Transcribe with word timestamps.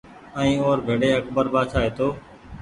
ائين 0.39 0.57
او 0.65 0.71
ر 0.77 0.79
ڀيڙي 0.87 1.09
اڪبر 1.19 1.45
بآڇآ 1.53 1.77
هيتو 1.83 2.07